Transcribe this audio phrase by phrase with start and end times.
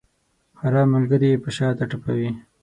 [0.57, 2.29] خراب ملګري یې په شاته ټپوي.